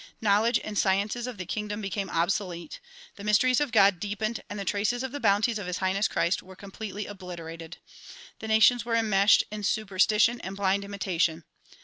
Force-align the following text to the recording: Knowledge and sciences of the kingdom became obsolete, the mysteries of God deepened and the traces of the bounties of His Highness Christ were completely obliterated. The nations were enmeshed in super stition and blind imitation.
Knowledge 0.19 0.59
and 0.63 0.75
sciences 0.79 1.27
of 1.27 1.37
the 1.37 1.45
kingdom 1.45 1.79
became 1.79 2.09
obsolete, 2.09 2.79
the 3.17 3.23
mysteries 3.23 3.59
of 3.61 3.71
God 3.71 3.99
deepened 3.99 4.39
and 4.49 4.57
the 4.59 4.65
traces 4.65 5.03
of 5.03 5.11
the 5.11 5.19
bounties 5.19 5.59
of 5.59 5.67
His 5.67 5.77
Highness 5.77 6.07
Christ 6.07 6.41
were 6.41 6.55
completely 6.55 7.05
obliterated. 7.05 7.77
The 8.39 8.47
nations 8.47 8.83
were 8.83 8.95
enmeshed 8.95 9.43
in 9.51 9.61
super 9.61 9.99
stition 9.99 10.39
and 10.43 10.57
blind 10.57 10.83
imitation. 10.83 11.43